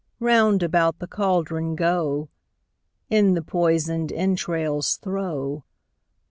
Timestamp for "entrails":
4.11-4.97